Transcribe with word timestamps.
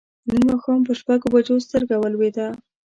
نن 0.29 0.41
ماښام 0.49 0.79
پر 0.87 0.95
شپږو 1.01 1.27
بجو 1.33 1.55
سترګه 1.67 1.95
ولوېده. 1.97 2.47